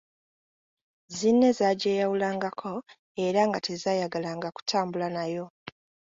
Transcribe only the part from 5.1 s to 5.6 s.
nayo.